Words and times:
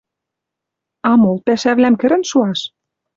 А 1.09 1.11
мол 1.21 1.37
пӓшӓвлӓм 1.45 1.95
кӹрӹн 2.01 2.23
шуаш?»— 2.29 2.59